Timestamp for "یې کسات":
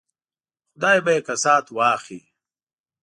1.15-1.65